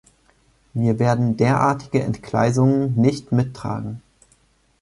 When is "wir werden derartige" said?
0.73-2.01